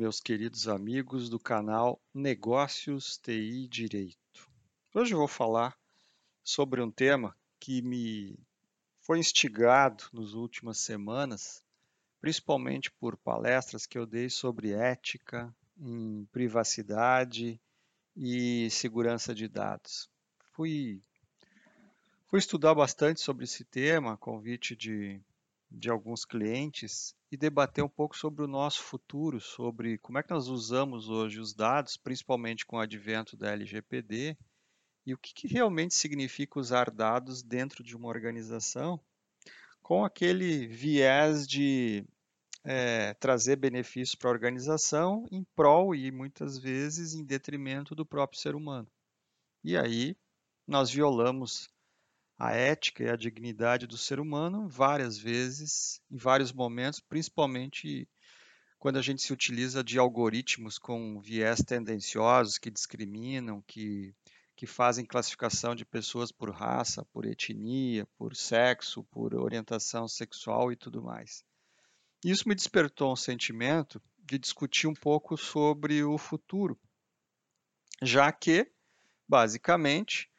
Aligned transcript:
Meus 0.00 0.18
queridos 0.18 0.66
amigos 0.66 1.28
do 1.28 1.38
canal 1.38 2.00
Negócios 2.14 3.18
TI 3.18 3.68
Direito. 3.68 4.48
Hoje 4.94 5.12
eu 5.12 5.18
vou 5.18 5.28
falar 5.28 5.76
sobre 6.42 6.80
um 6.80 6.90
tema 6.90 7.36
que 7.60 7.82
me 7.82 8.34
foi 9.02 9.18
instigado 9.18 10.04
nas 10.10 10.32
últimas 10.32 10.78
semanas, 10.78 11.62
principalmente 12.18 12.90
por 12.92 13.14
palestras 13.14 13.84
que 13.84 13.98
eu 13.98 14.06
dei 14.06 14.30
sobre 14.30 14.72
ética, 14.72 15.54
em 15.78 16.26
privacidade 16.32 17.60
e 18.16 18.70
segurança 18.70 19.34
de 19.34 19.48
dados. 19.48 20.08
Fui, 20.54 21.02
fui 22.26 22.38
estudar 22.38 22.74
bastante 22.74 23.20
sobre 23.20 23.44
esse 23.44 23.66
tema, 23.66 24.16
convite 24.16 24.74
de, 24.74 25.20
de 25.70 25.90
alguns 25.90 26.24
clientes, 26.24 27.14
e 27.30 27.36
debater 27.36 27.84
um 27.84 27.88
pouco 27.88 28.16
sobre 28.16 28.42
o 28.42 28.48
nosso 28.48 28.82
futuro, 28.82 29.40
sobre 29.40 29.98
como 29.98 30.18
é 30.18 30.22
que 30.22 30.30
nós 30.30 30.48
usamos 30.48 31.08
hoje 31.08 31.38
os 31.38 31.54
dados, 31.54 31.96
principalmente 31.96 32.66
com 32.66 32.76
o 32.76 32.80
advento 32.80 33.36
da 33.36 33.52
LGPD, 33.52 34.36
e 35.06 35.14
o 35.14 35.18
que, 35.18 35.32
que 35.32 35.46
realmente 35.46 35.94
significa 35.94 36.58
usar 36.58 36.90
dados 36.90 37.42
dentro 37.42 37.82
de 37.82 37.96
uma 37.96 38.08
organização 38.08 39.00
com 39.80 40.04
aquele 40.04 40.66
viés 40.66 41.46
de 41.46 42.04
é, 42.64 43.14
trazer 43.14 43.56
benefícios 43.56 44.14
para 44.14 44.28
a 44.28 44.32
organização 44.32 45.26
em 45.30 45.44
prol 45.54 45.94
e 45.94 46.10
muitas 46.10 46.58
vezes 46.58 47.14
em 47.14 47.24
detrimento 47.24 47.94
do 47.94 48.04
próprio 48.04 48.40
ser 48.40 48.54
humano. 48.54 48.88
E 49.64 49.76
aí 49.76 50.16
nós 50.66 50.90
violamos 50.90 51.68
a 52.40 52.52
ética 52.52 53.04
e 53.04 53.10
a 53.10 53.16
dignidade 53.16 53.86
do 53.86 53.98
ser 53.98 54.18
humano 54.18 54.66
várias 54.66 55.18
vezes, 55.18 56.00
em 56.10 56.16
vários 56.16 56.50
momentos, 56.50 56.98
principalmente 56.98 58.08
quando 58.78 58.98
a 58.98 59.02
gente 59.02 59.20
se 59.20 59.30
utiliza 59.30 59.84
de 59.84 59.98
algoritmos 59.98 60.78
com 60.78 61.20
viés 61.20 61.62
tendenciosos 61.62 62.56
que 62.56 62.70
discriminam, 62.70 63.62
que, 63.66 64.14
que 64.56 64.66
fazem 64.66 65.04
classificação 65.04 65.74
de 65.74 65.84
pessoas 65.84 66.32
por 66.32 66.50
raça, 66.50 67.04
por 67.12 67.26
etnia, 67.26 68.08
por 68.16 68.34
sexo, 68.34 69.04
por 69.10 69.34
orientação 69.34 70.08
sexual 70.08 70.72
e 70.72 70.76
tudo 70.76 71.02
mais. 71.02 71.44
Isso 72.24 72.48
me 72.48 72.54
despertou 72.54 73.12
um 73.12 73.16
sentimento 73.16 74.00
de 74.18 74.38
discutir 74.38 74.86
um 74.86 74.94
pouco 74.94 75.36
sobre 75.36 76.02
o 76.02 76.16
futuro, 76.16 76.80
já 78.02 78.32
que, 78.32 78.66
basicamente, 79.28 80.30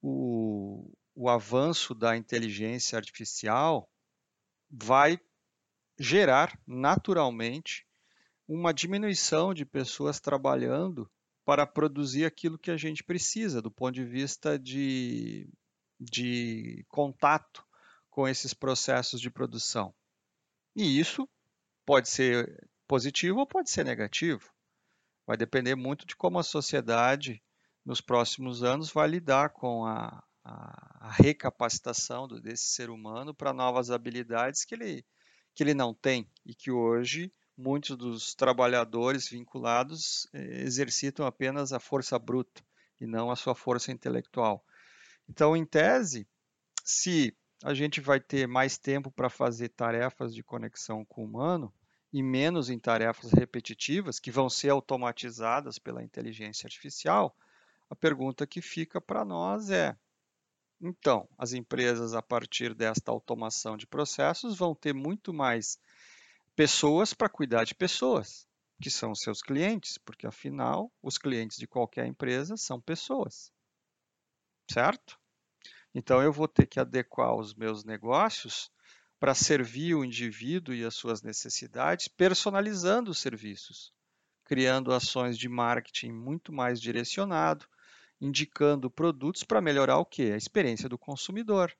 o, 0.00 0.90
o 1.14 1.28
avanço 1.28 1.94
da 1.94 2.16
inteligência 2.16 2.96
artificial 2.96 3.88
vai 4.70 5.20
gerar 5.98 6.58
naturalmente 6.66 7.86
uma 8.48 8.74
diminuição 8.74 9.54
de 9.54 9.64
pessoas 9.64 10.20
trabalhando 10.20 11.10
para 11.44 11.66
produzir 11.66 12.24
aquilo 12.24 12.58
que 12.58 12.70
a 12.70 12.76
gente 12.76 13.04
precisa 13.04 13.62
do 13.62 13.70
ponto 13.70 13.94
de 13.94 14.04
vista 14.04 14.58
de, 14.58 15.48
de 16.00 16.84
contato 16.88 17.64
com 18.10 18.26
esses 18.26 18.52
processos 18.52 19.20
de 19.20 19.30
produção. 19.30 19.94
E 20.74 20.98
isso 20.98 21.28
pode 21.86 22.08
ser 22.08 22.68
positivo 22.86 23.40
ou 23.40 23.46
pode 23.46 23.70
ser 23.70 23.84
negativo. 23.84 24.50
Vai 25.26 25.36
depender 25.36 25.74
muito 25.74 26.06
de 26.06 26.16
como 26.16 26.38
a 26.38 26.42
sociedade, 26.42 27.42
nos 27.84 28.00
próximos 28.00 28.62
anos, 28.62 28.90
vai 28.90 29.08
lidar 29.08 29.50
com 29.50 29.86
a, 29.86 30.22
a, 30.44 31.10
recapacitação 31.10 32.28
do, 32.28 32.40
desse 32.40 32.64
ser 32.64 32.90
humano 32.90 33.34
para 33.34 33.52
novas 33.52 33.90
habilidades 33.90 34.64
que 34.64 34.74
ele, 34.74 35.04
que 35.54 35.62
ele 35.62 35.74
não 35.74 35.94
tem 35.94 36.28
e 36.44 36.54
que 36.54 36.70
hoje 36.70 37.32
muitos 37.56 37.96
dos 37.96 38.34
trabalhadores 38.34 39.28
vinculados 39.28 40.28
eh, 40.32 40.62
exercitam 40.62 41.24
apenas 41.24 41.72
a 41.72 41.80
força 41.80 42.18
bruta 42.18 42.62
e 43.00 43.06
não 43.06 43.30
a 43.30 43.36
sua 43.36 43.54
força 43.54 43.92
intelectual. 43.92 44.64
Então, 45.28 45.56
em 45.56 45.64
tese, 45.64 46.26
se 46.84 47.36
a 47.62 47.72
gente 47.72 48.00
vai 48.00 48.20
ter 48.20 48.46
mais 48.46 48.76
tempo 48.76 49.10
para 49.10 49.30
fazer 49.30 49.70
tarefas 49.70 50.34
de 50.34 50.42
conexão 50.42 51.04
com 51.04 51.22
o 51.22 51.24
humano 51.24 51.72
e 52.12 52.22
menos 52.22 52.68
em 52.68 52.78
tarefas 52.78 53.32
repetitivas 53.32 54.20
que 54.20 54.30
vão 54.30 54.50
ser 54.50 54.70
automatizadas 54.70 55.78
pela 55.78 56.02
inteligência 56.02 56.66
artificial, 56.66 57.36
a 57.88 57.96
pergunta 57.96 58.46
que 58.46 58.60
fica 58.60 59.00
para 59.00 59.24
nós 59.24 59.70
é: 59.70 59.96
então, 60.80 61.28
as 61.38 61.52
empresas, 61.52 62.14
a 62.14 62.22
partir 62.22 62.74
desta 62.74 63.10
automação 63.10 63.76
de 63.76 63.86
processos, 63.86 64.56
vão 64.56 64.74
ter 64.74 64.92
muito 64.92 65.32
mais 65.32 65.78
pessoas 66.54 67.14
para 67.14 67.28
cuidar 67.28 67.64
de 67.64 67.74
pessoas, 67.74 68.46
que 68.80 68.90
são 68.90 69.12
os 69.12 69.20
seus 69.20 69.40
clientes, 69.40 69.98
porque 69.98 70.26
afinal, 70.26 70.92
os 71.02 71.18
clientes 71.18 71.56
de 71.56 71.66
qualquer 71.66 72.06
empresa 72.06 72.56
são 72.56 72.80
pessoas. 72.80 73.52
Certo? 74.70 75.18
Então, 75.94 76.22
eu 76.22 76.32
vou 76.32 76.48
ter 76.48 76.66
que 76.66 76.80
adequar 76.80 77.34
os 77.34 77.54
meus 77.54 77.84
negócios 77.84 78.70
para 79.20 79.34
servir 79.34 79.94
o 79.94 80.04
indivíduo 80.04 80.74
e 80.74 80.84
as 80.84 80.94
suas 80.94 81.22
necessidades, 81.22 82.08
personalizando 82.08 83.10
os 83.10 83.18
serviços, 83.18 83.92
criando 84.44 84.92
ações 84.92 85.38
de 85.38 85.48
marketing 85.48 86.12
muito 86.12 86.52
mais 86.52 86.80
direcionado, 86.80 87.66
indicando 88.20 88.90
produtos 88.90 89.42
para 89.42 89.60
melhorar 89.60 89.98
o 89.98 90.04
que? 90.04 90.32
A 90.32 90.36
experiência 90.36 90.88
do 90.88 90.98
consumidor. 90.98 91.72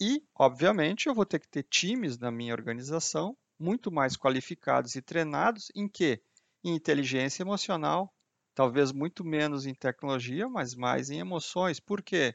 E, 0.00 0.22
obviamente, 0.34 1.08
eu 1.08 1.14
vou 1.14 1.26
ter 1.26 1.40
que 1.40 1.48
ter 1.48 1.64
times 1.64 2.18
na 2.18 2.30
minha 2.30 2.54
organização 2.54 3.36
muito 3.58 3.90
mais 3.90 4.16
qualificados 4.16 4.94
e 4.94 5.02
treinados 5.02 5.72
em 5.74 5.88
que? 5.88 6.22
Em 6.62 6.74
inteligência 6.74 7.42
emocional, 7.42 8.12
talvez 8.54 8.92
muito 8.92 9.24
menos 9.24 9.66
em 9.66 9.74
tecnologia, 9.74 10.48
mas 10.48 10.74
mais 10.74 11.10
em 11.10 11.18
emoções. 11.18 11.80
Por 11.80 12.02
quê? 12.02 12.34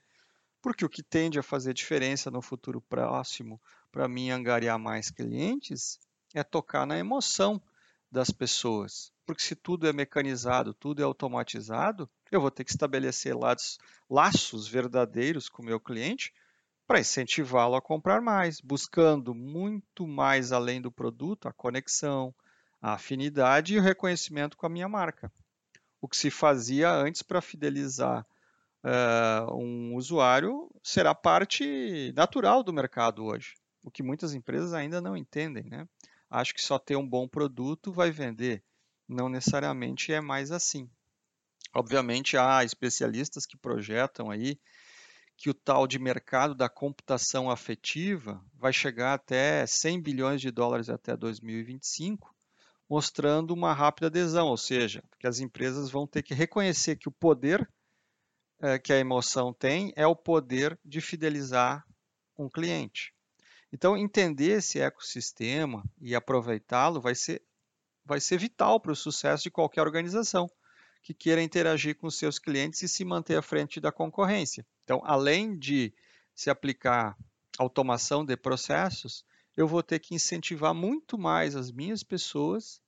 Porque 0.61 0.85
o 0.85 0.89
que 0.89 1.03
tende 1.03 1.39
a 1.39 1.43
fazer 1.43 1.73
diferença 1.73 2.31
no 2.31 2.41
futuro 2.41 2.81
próximo 2.81 3.61
para 3.91 4.07
mim 4.07 4.29
angariar 4.29 4.79
mais 4.79 5.09
clientes 5.11 5.99
é 6.33 6.43
tocar 6.43 6.85
na 6.85 6.97
emoção 6.97 7.61
das 8.13 8.29
pessoas. 8.29 9.11
Porque 9.25 9.41
se 9.41 9.55
tudo 9.55 9.87
é 9.87 9.91
mecanizado, 9.91 10.71
tudo 10.71 11.01
é 11.01 11.03
automatizado, 11.03 12.07
eu 12.31 12.39
vou 12.39 12.51
ter 12.51 12.63
que 12.63 12.69
estabelecer 12.69 13.35
laços, 13.35 13.79
laços 14.07 14.67
verdadeiros 14.67 15.49
com 15.49 15.63
o 15.63 15.65
meu 15.65 15.79
cliente 15.79 16.31
para 16.85 16.99
incentivá-lo 16.99 17.75
a 17.75 17.81
comprar 17.81 18.21
mais, 18.21 18.61
buscando 18.61 19.33
muito 19.33 20.05
mais 20.05 20.51
além 20.51 20.79
do 20.79 20.91
produto, 20.91 21.47
a 21.47 21.53
conexão, 21.53 22.35
a 22.79 22.93
afinidade 22.93 23.73
e 23.73 23.79
o 23.79 23.81
reconhecimento 23.81 24.55
com 24.57 24.67
a 24.67 24.69
minha 24.69 24.87
marca. 24.87 25.31
O 25.99 26.07
que 26.07 26.17
se 26.17 26.29
fazia 26.29 26.91
antes 26.93 27.23
para 27.23 27.41
fidelizar 27.41 28.23
uh, 28.83 29.55
um 29.55 29.95
usuário 29.95 30.69
será 30.83 31.15
parte 31.15 32.13
natural 32.15 32.61
do 32.61 32.73
mercado 32.73 33.25
hoje, 33.25 33.55
o 33.83 33.89
que 33.89 34.03
muitas 34.03 34.35
empresas 34.35 34.73
ainda 34.73 35.01
não 35.01 35.17
entendem. 35.17 35.63
Né? 35.63 35.87
Acho 36.33 36.51
que 36.51 36.63
só 36.63 36.79
ter 36.79 36.95
um 36.95 37.07
bom 37.07 37.27
produto 37.27 37.93
vai 37.93 38.09
vender. 38.09 38.63
Não 39.07 39.29
necessariamente 39.29 40.11
é 40.11 40.19
mais 40.19 40.51
assim. 40.51 40.89
Obviamente 41.75 42.35
há 42.35 42.63
especialistas 42.63 43.45
que 43.45 43.55
projetam 43.55 44.31
aí 44.31 44.59
que 45.37 45.51
o 45.51 45.53
tal 45.53 45.85
de 45.85 45.99
mercado 45.99 46.55
da 46.55 46.67
computação 46.67 47.51
afetiva 47.51 48.43
vai 48.55 48.73
chegar 48.73 49.13
até 49.13 49.63
100 49.67 50.01
bilhões 50.01 50.41
de 50.41 50.49
dólares 50.49 50.89
até 50.89 51.15
2025, 51.15 52.33
mostrando 52.89 53.51
uma 53.51 53.71
rápida 53.71 54.07
adesão, 54.07 54.47
ou 54.47 54.57
seja, 54.57 55.03
que 55.19 55.27
as 55.27 55.39
empresas 55.39 55.91
vão 55.91 56.07
ter 56.07 56.23
que 56.23 56.33
reconhecer 56.33 56.95
que 56.95 57.07
o 57.07 57.11
poder 57.11 57.69
é, 58.59 58.79
que 58.79 58.91
a 58.91 58.97
emoção 58.97 59.53
tem 59.53 59.93
é 59.95 60.07
o 60.07 60.15
poder 60.15 60.79
de 60.83 60.99
fidelizar 60.99 61.85
um 62.35 62.49
cliente. 62.49 63.13
Então, 63.73 63.97
entender 63.97 64.59
esse 64.59 64.79
ecossistema 64.79 65.83
e 65.99 66.13
aproveitá-lo 66.13 67.01
vai 67.01 67.15
ser, 67.15 67.41
vai 68.05 68.19
ser 68.19 68.37
vital 68.37 68.79
para 68.79 68.91
o 68.91 68.95
sucesso 68.95 69.41
de 69.41 69.49
qualquer 69.49 69.81
organização 69.81 70.47
que 71.01 71.11
queira 71.11 71.41
interagir 71.41 71.97
com 71.97 72.07
seus 72.11 72.37
clientes 72.37 72.83
e 72.83 72.87
se 72.87 73.03
manter 73.03 73.35
à 73.35 73.41
frente 73.41 73.81
da 73.81 73.91
concorrência. 73.91 74.63
Então, 74.83 75.01
além 75.03 75.57
de 75.57 75.91
se 76.35 76.51
aplicar 76.51 77.17
automação 77.57 78.23
de 78.23 78.37
processos, 78.37 79.25
eu 79.57 79.67
vou 79.67 79.81
ter 79.81 79.97
que 79.97 80.13
incentivar 80.13 80.75
muito 80.75 81.17
mais 81.17 81.55
as 81.55 81.71
minhas 81.71 82.03
pessoas 82.03 82.79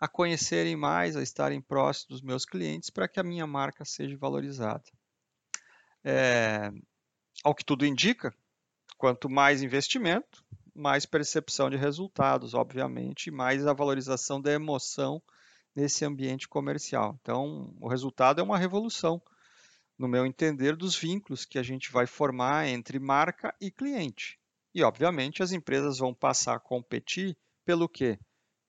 a 0.00 0.08
conhecerem 0.08 0.74
mais, 0.74 1.14
a 1.14 1.22
estarem 1.22 1.60
próximos 1.60 2.08
dos 2.08 2.22
meus 2.22 2.44
clientes 2.44 2.90
para 2.90 3.06
que 3.06 3.20
a 3.20 3.24
minha 3.24 3.46
marca 3.46 3.84
seja 3.84 4.16
valorizada. 4.16 4.84
É, 6.02 6.72
ao 7.44 7.54
que 7.54 7.64
tudo 7.64 7.86
indica, 7.86 8.34
quanto 8.98 9.30
mais 9.30 9.62
investimento, 9.62 10.44
mais 10.74 11.06
percepção 11.06 11.70
de 11.70 11.76
resultados, 11.76 12.52
obviamente, 12.52 13.30
mais 13.30 13.66
a 13.66 13.72
valorização 13.72 14.40
da 14.40 14.52
emoção 14.52 15.22
nesse 15.74 16.04
ambiente 16.04 16.48
comercial. 16.48 17.16
Então, 17.22 17.72
o 17.80 17.88
resultado 17.88 18.40
é 18.40 18.44
uma 18.44 18.58
revolução, 18.58 19.22
no 19.96 20.08
meu 20.08 20.26
entender, 20.26 20.76
dos 20.76 20.96
vínculos 20.96 21.44
que 21.44 21.58
a 21.58 21.62
gente 21.62 21.92
vai 21.92 22.06
formar 22.06 22.66
entre 22.66 22.98
marca 22.98 23.54
e 23.60 23.70
cliente. 23.70 24.38
E, 24.74 24.82
obviamente, 24.82 25.42
as 25.42 25.52
empresas 25.52 25.98
vão 25.98 26.12
passar 26.12 26.56
a 26.56 26.60
competir 26.60 27.36
pelo 27.64 27.88
quê? 27.88 28.18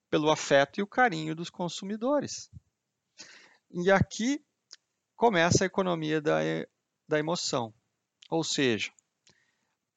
Pelo 0.09 0.29
afeto 0.29 0.79
e 0.79 0.83
o 0.83 0.87
carinho 0.87 1.35
dos 1.35 1.49
consumidores. 1.49 2.49
E 3.71 3.91
aqui 3.91 4.43
começa 5.15 5.63
a 5.63 5.67
economia 5.67 6.21
da, 6.21 6.39
da 7.07 7.19
emoção. 7.19 7.73
Ou 8.29 8.43
seja, 8.43 8.91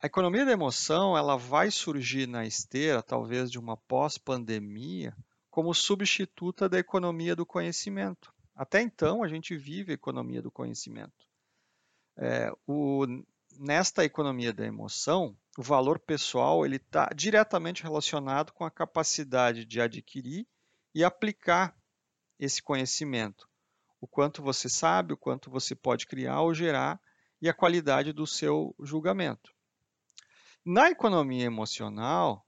a 0.02 0.06
economia 0.06 0.44
da 0.44 0.50
emoção 0.50 1.16
ela 1.16 1.36
vai 1.36 1.70
surgir 1.70 2.26
na 2.26 2.44
esteira, 2.44 3.00
talvez, 3.00 3.48
de 3.48 3.56
uma 3.56 3.76
pós-pandemia, 3.76 5.16
como 5.48 5.72
substituta 5.72 6.68
da 6.68 6.76
economia 6.76 7.36
do 7.36 7.46
conhecimento. 7.46 8.34
Até 8.52 8.80
então, 8.82 9.22
a 9.22 9.28
gente 9.28 9.56
vive 9.56 9.92
a 9.92 9.94
economia 9.94 10.42
do 10.42 10.50
conhecimento. 10.50 11.24
É, 12.16 12.52
o, 12.66 13.06
nesta 13.56 14.04
economia 14.04 14.52
da 14.52 14.66
emoção, 14.66 15.36
o 15.56 15.62
valor 15.62 16.00
pessoal 16.00 16.66
ele 16.66 16.76
está 16.76 17.08
diretamente 17.14 17.84
relacionado 17.84 18.52
com 18.52 18.64
a 18.64 18.70
capacidade 18.72 19.64
de 19.64 19.80
adquirir 19.80 20.48
e 20.92 21.04
aplicar 21.04 21.76
esse 22.40 22.60
conhecimento. 22.60 23.48
O 24.00 24.08
quanto 24.08 24.42
você 24.42 24.68
sabe, 24.68 25.12
o 25.12 25.16
quanto 25.16 25.48
você 25.48 25.76
pode 25.76 26.08
criar 26.08 26.40
ou 26.40 26.52
gerar 26.52 27.00
e 27.40 27.48
a 27.48 27.54
qualidade 27.54 28.12
do 28.12 28.26
seu 28.26 28.74
julgamento. 28.80 29.54
Na 30.64 30.88
economia 30.88 31.44
emocional, 31.44 32.46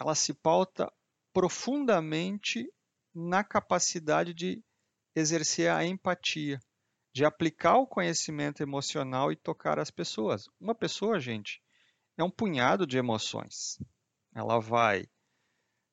ela 0.00 0.16
se 0.16 0.34
pauta 0.34 0.92
profundamente 1.32 2.68
na 3.14 3.44
capacidade 3.44 4.34
de 4.34 4.60
exercer 5.14 5.70
a 5.70 5.84
empatia, 5.86 6.58
de 7.14 7.24
aplicar 7.24 7.76
o 7.76 7.86
conhecimento 7.86 8.64
emocional 8.64 9.30
e 9.30 9.36
tocar 9.36 9.78
as 9.78 9.92
pessoas. 9.92 10.48
Uma 10.58 10.74
pessoa, 10.74 11.20
gente, 11.20 11.62
é 12.18 12.24
um 12.24 12.30
punhado 12.30 12.84
de 12.84 12.98
emoções. 12.98 13.78
Ela 14.34 14.58
vai 14.58 15.06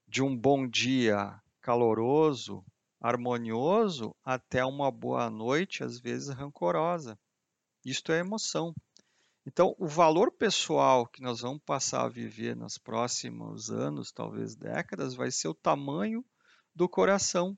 de 0.07 0.23
um 0.23 0.35
bom 0.35 0.67
dia 0.67 1.39
caloroso, 1.61 2.65
harmonioso, 2.99 4.15
até 4.23 4.65
uma 4.65 4.89
boa 4.89 5.29
noite, 5.29 5.83
às 5.83 5.99
vezes 5.99 6.29
rancorosa. 6.29 7.15
Isto 7.85 8.11
é 8.11 8.17
emoção. 8.17 8.73
Então, 9.45 9.75
o 9.79 9.87
valor 9.87 10.31
pessoal 10.31 11.07
que 11.07 11.21
nós 11.21 11.41
vamos 11.41 11.63
passar 11.65 12.03
a 12.05 12.09
viver 12.09 12.55
nos 12.55 12.77
próximos 12.77 13.71
anos, 13.71 14.11
talvez 14.11 14.55
décadas, 14.55 15.15
vai 15.15 15.31
ser 15.31 15.47
o 15.47 15.55
tamanho 15.55 16.23
do 16.75 16.87
coração 16.87 17.57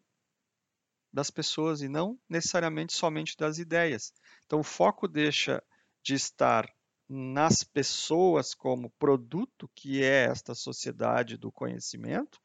das 1.12 1.30
pessoas 1.30 1.82
e 1.82 1.90
não 1.90 2.18
necessariamente 2.28 2.94
somente 2.94 3.36
das 3.38 3.58
ideias. 3.58 4.14
Então, 4.46 4.62
o 4.62 4.64
foco 4.64 5.08
deixa 5.08 5.62
de 6.02 6.16
estar 6.16 6.68
nas 7.08 7.64
pessoas 7.64 8.56
como 8.56 8.90
produto 8.92 9.70
que 9.76 10.02
é 10.02 10.26
esta 10.26 10.56
sociedade 10.56 11.38
do 11.38 11.52
conhecimento, 11.52 12.42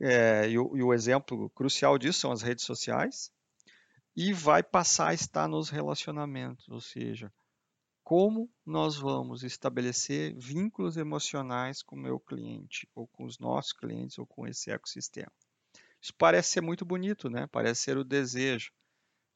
é, 0.00 0.48
e, 0.48 0.58
o, 0.58 0.76
e 0.76 0.82
o 0.82 0.94
exemplo 0.94 1.50
crucial 1.50 1.98
disso 1.98 2.20
são 2.20 2.30
as 2.30 2.42
redes 2.42 2.64
sociais, 2.64 3.32
e 4.14 4.32
vai 4.32 4.62
passar 4.62 5.08
a 5.08 5.14
estar 5.14 5.48
nos 5.48 5.70
relacionamentos, 5.70 6.68
ou 6.68 6.80
seja, 6.80 7.32
como 8.08 8.50
nós 8.64 8.96
vamos 8.96 9.42
estabelecer 9.42 10.34
vínculos 10.34 10.96
emocionais 10.96 11.82
com 11.82 11.94
o 11.94 11.98
meu 11.98 12.18
cliente, 12.18 12.88
ou 12.94 13.06
com 13.06 13.26
os 13.26 13.38
nossos 13.38 13.74
clientes, 13.74 14.18
ou 14.18 14.24
com 14.24 14.46
esse 14.46 14.70
ecossistema. 14.70 15.30
Isso 16.00 16.14
parece 16.16 16.52
ser 16.52 16.62
muito 16.62 16.86
bonito, 16.86 17.28
né? 17.28 17.46
parece 17.48 17.82
ser 17.82 17.98
o 17.98 18.04
desejo. 18.04 18.72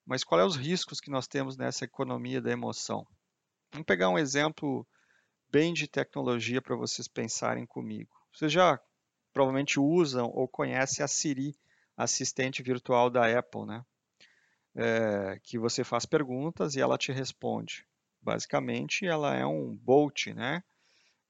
Mas 0.06 0.24
quais 0.24 0.40
são 0.40 0.48
os 0.48 0.56
riscos 0.56 1.02
que 1.02 1.10
nós 1.10 1.28
temos 1.28 1.54
nessa 1.54 1.84
economia 1.84 2.40
da 2.40 2.50
emoção? 2.50 3.06
Vamos 3.70 3.84
pegar 3.84 4.08
um 4.08 4.18
exemplo 4.18 4.88
bem 5.50 5.74
de 5.74 5.86
tecnologia 5.86 6.62
para 6.62 6.74
vocês 6.74 7.06
pensarem 7.06 7.66
comigo. 7.66 8.16
Vocês 8.32 8.50
já 8.50 8.80
provavelmente 9.34 9.78
usam 9.78 10.30
ou 10.32 10.48
conhecem 10.48 11.04
a 11.04 11.08
Siri, 11.08 11.54
assistente 11.94 12.62
virtual 12.62 13.10
da 13.10 13.38
Apple, 13.38 13.66
né? 13.66 13.84
É, 14.74 15.38
que 15.42 15.58
você 15.58 15.84
faz 15.84 16.06
perguntas 16.06 16.74
e 16.74 16.80
ela 16.80 16.96
te 16.96 17.12
responde. 17.12 17.86
Basicamente, 18.22 19.04
ela 19.04 19.34
é 19.34 19.44
um 19.44 19.74
bot, 19.74 20.32
né? 20.32 20.62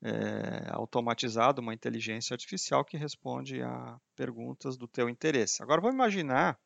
É, 0.05 0.69
automatizado, 0.71 1.61
uma 1.61 1.73
inteligência 1.73 2.35
artificial 2.35 2.85
que 2.85 2.97
responde 2.97 3.63
a 3.63 3.99
perguntas 4.17 4.77
do 4.77 4.89
teu 4.89 5.09
interesse. 5.09 5.63
Agora, 5.63 5.81
vamos 5.81 5.95
imaginar 5.95 6.59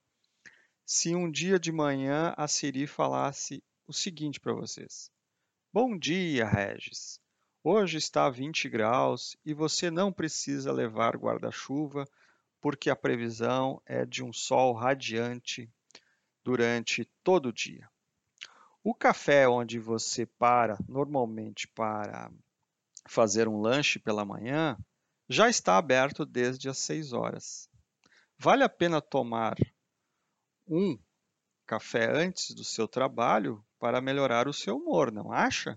se 0.86 1.14
um 1.14 1.30
dia 1.30 1.58
de 1.58 1.70
manhã 1.70 2.32
a 2.36 2.48
Siri 2.48 2.86
falasse 2.86 3.62
o 3.86 3.92
seguinte 3.92 4.40
para 4.40 4.54
vocês. 4.54 5.10
Bom 5.72 5.98
dia, 5.98 6.46
Regis. 6.46 7.20
Hoje 7.62 7.98
está 7.98 8.30
20 8.30 8.68
graus 8.68 9.36
e 9.44 9.52
você 9.52 9.90
não 9.90 10.12
precisa 10.12 10.72
levar 10.72 11.16
guarda-chuva 11.16 12.08
porque 12.60 12.88
a 12.88 12.96
previsão 12.96 13.82
é 13.84 14.06
de 14.06 14.24
um 14.24 14.32
sol 14.32 14.72
radiante 14.72 15.68
durante 16.42 17.04
todo 17.22 17.50
o 17.50 17.52
dia. 17.52 17.90
O 18.88 18.94
café 18.94 19.48
onde 19.48 19.80
você 19.80 20.24
para 20.24 20.78
normalmente 20.88 21.66
para 21.66 22.30
fazer 23.04 23.48
um 23.48 23.60
lanche 23.60 23.98
pela 23.98 24.24
manhã 24.24 24.78
já 25.28 25.48
está 25.48 25.76
aberto 25.76 26.24
desde 26.24 26.68
as 26.68 26.78
6 26.78 27.12
horas. 27.12 27.68
Vale 28.38 28.62
a 28.62 28.68
pena 28.68 29.00
tomar 29.02 29.56
um 30.68 30.96
café 31.66 32.08
antes 32.16 32.54
do 32.54 32.62
seu 32.62 32.86
trabalho 32.86 33.60
para 33.76 34.00
melhorar 34.00 34.46
o 34.46 34.52
seu 34.52 34.76
humor, 34.76 35.10
não 35.10 35.32
acha? 35.32 35.76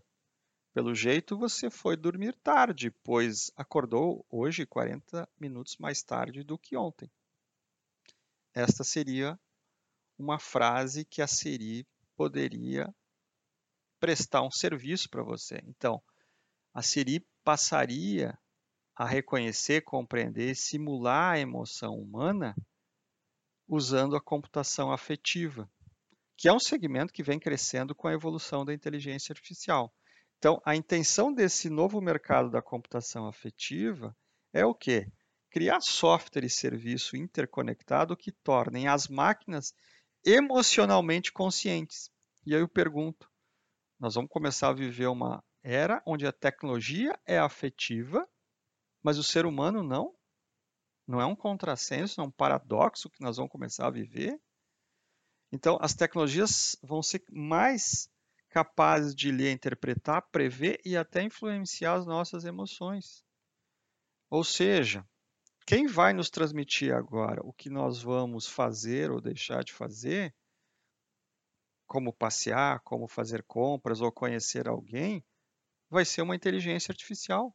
Pelo 0.72 0.94
jeito 0.94 1.36
você 1.36 1.68
foi 1.72 1.98
dormir 1.98 2.36
tarde, 2.44 2.92
pois 3.04 3.52
acordou 3.56 4.24
hoje 4.30 4.68
40 4.68 5.28
minutos 5.40 5.78
mais 5.78 6.04
tarde 6.04 6.44
do 6.44 6.60
que 6.60 6.78
ontem. 6.78 7.12
Esta 8.54 8.84
seria 8.84 9.40
uma 10.16 10.38
frase 10.38 11.04
que 11.04 11.24
a 11.24 11.28
Siri 11.28 11.88
poderia 12.16 12.94
prestar 14.00 14.42
um 14.42 14.52
serviço 14.52 15.10
para 15.10 15.24
você. 15.24 15.62
Então, 15.66 16.02
a 16.74 16.82
Siri 16.82 17.26
passaria 17.44 18.38
a 18.96 19.06
reconhecer, 19.06 19.82
compreender, 19.82 20.56
simular 20.56 21.34
a 21.34 21.40
emoção 21.40 21.96
humana 21.96 22.56
usando 23.68 24.16
a 24.16 24.22
computação 24.22 24.92
afetiva, 24.92 25.70
que 26.36 26.48
é 26.48 26.54
um 26.54 26.60
segmento 26.60 27.14
que 27.14 27.24
vem 27.24 27.40
crescendo 27.40 27.94
com 27.94 28.08
a 28.08 28.14
evolução 28.14 28.66
da 28.66 28.74
inteligência 28.74 29.32
artificial. 29.32 29.94
Então, 30.38 30.62
a 30.66 30.76
intenção 30.76 31.34
desse 31.34 31.70
novo 31.70 32.02
mercado 32.02 32.50
da 32.50 32.62
computação 32.62 33.28
afetiva 33.28 34.16
é 34.54 34.66
o 34.66 34.74
quê? 34.74 35.12
Criar 35.50 35.82
software 35.82 36.46
e 36.46 36.50
serviço 36.50 37.18
interconectado 37.18 38.16
que 38.16 38.32
tornem 38.32 38.88
as 38.88 39.08
máquinas 39.08 39.74
emocionalmente 40.26 41.32
conscientes. 41.32 42.10
E 42.46 42.56
aí 42.56 42.62
eu 42.62 42.68
pergunto: 42.68 43.30
nós 44.00 44.16
vamos 44.16 44.32
começar 44.32 44.70
a 44.70 44.74
viver 44.74 45.08
uma 45.08 45.44
era 45.62 46.02
onde 46.06 46.26
a 46.26 46.32
tecnologia 46.32 47.20
é 47.26 47.38
afetiva, 47.38 48.28
mas 49.04 49.18
o 49.18 49.24
ser 49.24 49.46
humano 49.46 49.84
não? 49.84 50.16
Não 51.06 51.20
é 51.20 51.26
um 51.26 51.36
contrassenso, 51.36 52.22
é 52.22 52.24
um 52.24 52.32
paradoxo 52.32 53.10
que 53.10 53.22
nós 53.22 53.38
vamos 53.38 53.52
começar 53.52 53.88
a 53.88 53.92
viver? 53.92 54.40
Então, 55.52 55.78
as 55.82 55.94
tecnologias 55.94 56.78
vão 56.82 57.02
ser 57.02 57.24
mais 57.32 58.10
capazes 58.50 59.14
de 59.16 59.32
ler, 59.32 59.52
interpretar, 59.52 60.22
prever 60.32 60.80
e 60.86 60.96
até 60.96 61.24
influenciar 61.24 61.96
as 61.96 62.06
nossas 62.06 62.46
emoções. 62.46 63.24
Ou 64.30 64.44
seja, 64.44 65.06
quem 65.66 65.88
vai 65.88 66.14
nos 66.14 66.30
transmitir 66.30 66.94
agora 66.94 67.42
o 67.44 67.54
que 67.54 67.70
nós 67.70 68.02
vamos 68.02 68.48
fazer 68.48 69.12
ou 69.12 69.20
deixar 69.20 69.64
de 69.64 69.74
fazer, 69.74 70.34
como 71.90 72.14
passear, 72.14 72.82
como 72.82 73.08
fazer 73.08 73.44
compras 73.44 74.00
ou 74.00 74.12
conhecer 74.12 74.68
alguém, 74.68 75.26
vai 75.90 76.06
ser 76.06 76.22
uma 76.22 76.36
inteligência 76.36 76.92
artificial. 76.92 77.52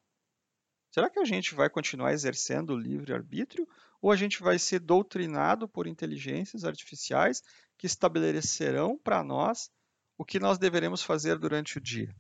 Será 0.90 1.08
que 1.08 1.20
a 1.20 1.24
gente 1.24 1.54
vai 1.54 1.70
continuar 1.70 2.12
exercendo 2.12 2.70
o 2.70 2.76
livre-arbítrio 2.76 3.66
ou 4.02 4.10
a 4.10 4.16
gente 4.16 4.42
vai 4.42 4.58
ser 4.58 4.80
doutrinado 4.80 5.68
por 5.68 5.86
inteligências 5.86 6.64
artificiais 6.64 7.42
que 7.78 7.86
estabelecerão 7.86 8.98
para 8.98 9.22
nós 9.22 9.70
o 10.18 10.24
que 10.24 10.40
nós 10.40 10.58
deveremos 10.58 11.00
fazer 11.00 11.38
durante 11.38 11.78
o 11.78 11.80
dia? 11.80 12.12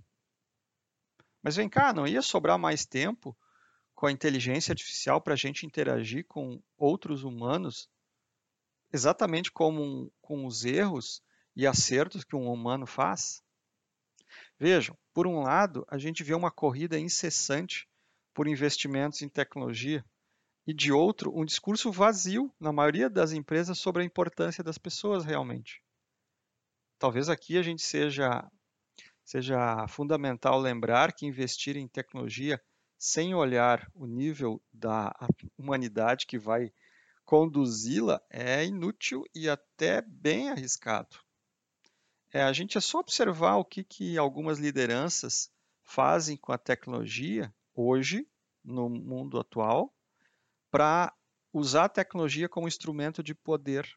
Mas 1.42 1.56
vem 1.56 1.68
cá, 1.68 1.92
não 1.92 2.06
ia 2.06 2.22
sobrar 2.22 2.56
mais 2.56 2.86
tempo 2.86 3.36
com 3.92 4.06
a 4.06 4.12
inteligência 4.12 4.70
artificial 4.70 5.20
para 5.20 5.34
a 5.34 5.36
gente 5.36 5.66
interagir 5.66 6.24
com 6.28 6.62
outros 6.78 7.24
humanos 7.24 7.88
exatamente 8.92 9.50
como 9.50 10.12
com 10.22 10.46
os 10.46 10.64
erros 10.64 11.20
e 11.56 11.66
acertos 11.66 12.24
que 12.24 12.36
um 12.36 12.50
humano 12.50 12.86
faz? 12.86 13.42
Vejam, 14.58 14.96
por 15.12 15.26
um 15.26 15.40
lado, 15.40 15.84
a 15.88 15.98
gente 15.98 16.22
vê 16.24 16.34
uma 16.34 16.50
corrida 16.50 16.98
incessante 16.98 17.88
por 18.32 18.48
investimentos 18.48 19.22
em 19.22 19.28
tecnologia, 19.28 20.04
e 20.66 20.72
de 20.72 20.90
outro, 20.90 21.30
um 21.36 21.44
discurso 21.44 21.92
vazio 21.92 22.52
na 22.58 22.72
maioria 22.72 23.10
das 23.10 23.32
empresas 23.32 23.78
sobre 23.78 24.02
a 24.02 24.04
importância 24.04 24.64
das 24.64 24.78
pessoas 24.78 25.24
realmente. 25.24 25.82
Talvez 26.98 27.28
aqui 27.28 27.58
a 27.58 27.62
gente 27.62 27.82
seja 27.82 28.50
seja 29.24 29.86
fundamental 29.88 30.58
lembrar 30.60 31.12
que 31.14 31.26
investir 31.26 31.76
em 31.76 31.88
tecnologia 31.88 32.60
sem 32.98 33.34
olhar 33.34 33.90
o 33.94 34.06
nível 34.06 34.62
da 34.72 35.14
humanidade 35.56 36.26
que 36.26 36.38
vai 36.38 36.72
conduzi-la 37.24 38.20
é 38.30 38.64
inútil 38.64 39.24
e 39.34 39.48
até 39.48 40.02
bem 40.02 40.50
arriscado. 40.50 41.23
É, 42.34 42.42
a 42.42 42.52
gente 42.52 42.76
é 42.76 42.80
só 42.80 42.98
observar 42.98 43.58
o 43.58 43.64
que, 43.64 43.84
que 43.84 44.18
algumas 44.18 44.58
lideranças 44.58 45.52
fazem 45.84 46.36
com 46.36 46.50
a 46.50 46.58
tecnologia 46.58 47.54
hoje, 47.72 48.28
no 48.64 48.88
mundo 48.88 49.38
atual, 49.38 49.94
para 50.68 51.14
usar 51.52 51.84
a 51.84 51.88
tecnologia 51.88 52.48
como 52.48 52.66
instrumento 52.66 53.22
de 53.22 53.36
poder. 53.36 53.88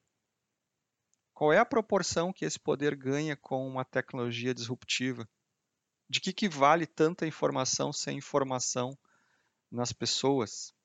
Qual 1.33 1.51
é 1.51 1.57
a 1.57 1.65
proporção 1.65 2.31
que 2.31 2.45
esse 2.45 2.59
poder 2.59 2.95
ganha 2.95 3.35
com 3.35 3.67
uma 3.67 3.83
tecnologia 3.83 4.53
disruptiva? 4.53 5.27
De 6.07 6.21
que, 6.21 6.31
que 6.31 6.47
vale 6.47 6.85
tanta 6.85 7.25
informação 7.25 7.91
sem 7.91 8.19
informação 8.19 8.95
nas 9.71 9.91
pessoas? 9.91 10.75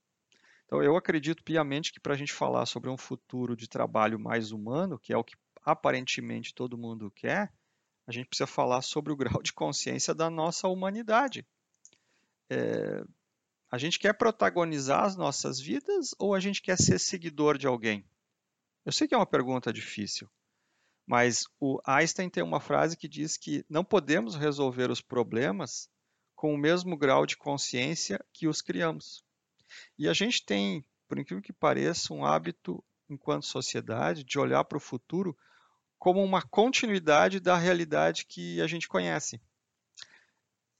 Então, 0.64 0.82
eu 0.82 0.96
acredito 0.96 1.44
piamente 1.44 1.92
que 1.92 2.00
para 2.00 2.14
a 2.14 2.16
gente 2.16 2.32
falar 2.32 2.64
sobre 2.64 2.88
um 2.88 2.96
futuro 2.96 3.54
de 3.54 3.68
trabalho 3.68 4.18
mais 4.18 4.52
humano, 4.52 4.98
que 4.98 5.12
é 5.12 5.18
o 5.18 5.22
que 5.22 5.36
aparentemente 5.64 6.54
todo 6.54 6.78
mundo 6.78 7.10
quer, 7.10 7.52
a 8.06 8.12
gente 8.12 8.26
precisa 8.26 8.46
falar 8.46 8.82
sobre 8.82 9.12
o 9.12 9.16
grau 9.16 9.42
de 9.42 9.52
consciência 9.52 10.14
da 10.14 10.28
nossa 10.28 10.68
humanidade 10.68 11.46
é, 12.52 13.04
a 13.70 13.78
gente 13.78 13.98
quer 13.98 14.12
protagonizar 14.12 15.04
as 15.04 15.16
nossas 15.16 15.58
vidas 15.58 16.14
ou 16.18 16.34
a 16.34 16.40
gente 16.40 16.60
quer 16.60 16.76
ser 16.76 16.98
seguidor 16.98 17.56
de 17.56 17.66
alguém? 17.66 18.04
Eu 18.84 18.92
sei 18.92 19.08
que 19.08 19.14
é 19.14 19.16
uma 19.16 19.26
pergunta 19.26 19.72
difícil, 19.72 20.28
mas 21.06 21.46
o 21.58 21.80
Einstein 21.86 22.28
tem 22.28 22.42
uma 22.42 22.60
frase 22.60 22.96
que 22.96 23.08
diz 23.08 23.36
que 23.36 23.64
não 23.68 23.84
podemos 23.84 24.34
resolver 24.34 24.90
os 24.90 25.00
problemas 25.00 25.88
com 26.34 26.52
o 26.52 26.58
mesmo 26.58 26.96
grau 26.96 27.24
de 27.24 27.36
consciência 27.36 28.22
que 28.32 28.46
os 28.46 28.60
criamos. 28.60 29.24
E 29.98 30.08
a 30.08 30.12
gente 30.12 30.44
tem, 30.44 30.84
por 31.08 31.18
incrível 31.18 31.42
que 31.42 31.52
pareça, 31.52 32.12
um 32.12 32.24
hábito, 32.24 32.84
enquanto 33.08 33.46
sociedade, 33.46 34.24
de 34.24 34.38
olhar 34.38 34.64
para 34.64 34.76
o 34.76 34.80
futuro 34.80 35.36
como 36.02 36.20
uma 36.20 36.42
continuidade 36.42 37.38
da 37.38 37.56
realidade 37.56 38.26
que 38.26 38.60
a 38.60 38.66
gente 38.66 38.88
conhece. 38.88 39.40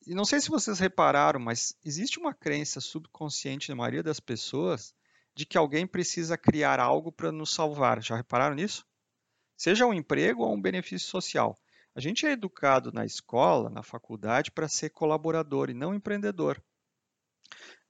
E 0.05 0.17
não 0.17 0.25
sei 0.25 0.41
se 0.41 0.51
vocês 0.51 0.81
repararam, 0.81 1.39
mas 1.39 1.77
existe 1.85 2.19
uma 2.19 2.35
crença 2.35 2.81
subconsciente 2.81 3.69
na 3.69 3.77
maioria 3.77 4.03
das 4.03 4.19
pessoas 4.19 4.93
de 5.33 5.47
que 5.47 5.57
alguém 5.57 5.87
precisa 5.87 6.37
criar 6.37 6.81
algo 6.81 7.13
para 7.13 7.31
nos 7.31 7.55
salvar. 7.55 8.03
Já 8.03 8.17
repararam 8.17 8.57
nisso? 8.57 8.85
Seja 9.57 9.87
um 9.87 9.95
emprego 9.95 10.43
ou 10.43 10.53
um 10.53 10.61
benefício 10.61 11.09
social. 11.09 11.57
A 11.95 12.01
gente 12.01 12.27
é 12.27 12.33
educado 12.33 12.91
na 12.91 13.07
escola, 13.07 13.71
na 13.71 13.85
faculdade, 13.85 14.51
para 14.51 14.69
ser 14.69 14.91
colaborador 14.91 15.71
e 15.71 15.75
não 15.75 15.95
empreendedor. 15.95 16.61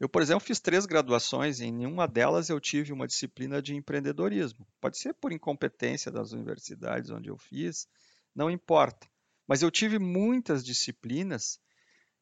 Eu, 0.02 0.08
por 0.08 0.20
exemplo, 0.20 0.44
fiz 0.44 0.58
três 0.58 0.84
graduações 0.84 1.60
e 1.60 1.66
em 1.66 1.70
nenhuma 1.70 2.08
delas 2.08 2.50
eu 2.50 2.58
tive 2.58 2.92
uma 2.92 3.06
disciplina 3.06 3.62
de 3.62 3.76
empreendedorismo. 3.76 4.66
Pode 4.80 4.98
ser 4.98 5.14
por 5.14 5.30
incompetência 5.30 6.10
das 6.10 6.32
universidades 6.32 7.08
onde 7.08 7.28
eu 7.28 7.38
fiz, 7.38 7.86
não 8.34 8.50
importa. 8.50 9.08
Mas 9.46 9.62
eu 9.62 9.70
tive 9.70 10.00
muitas 10.00 10.64
disciplinas 10.64 11.60